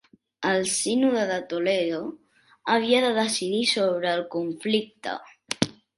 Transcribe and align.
El 0.51 0.63
Sínode 0.75 1.25
de 1.31 1.35
Toledo 1.51 1.99
havia 2.75 3.03
de 3.05 3.11
decidir 3.19 3.61
sobre 3.73 4.15
el 4.15 4.25
conflicte. 4.37 5.15